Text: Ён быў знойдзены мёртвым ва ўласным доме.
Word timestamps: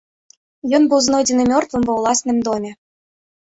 Ён 0.77 0.87
быў 0.93 0.99
знойдзены 1.07 1.43
мёртвым 1.51 1.83
ва 1.91 1.99
ўласным 1.99 2.37
доме. 2.49 2.71